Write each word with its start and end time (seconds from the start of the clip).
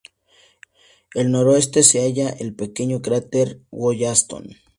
Al 1.19 1.29
noroeste 1.29 1.83
se 1.83 1.99
halla 2.03 2.29
el 2.31 2.55
pequeño 2.55 3.03
cráter 3.03 3.61
Wollaston. 3.69 4.49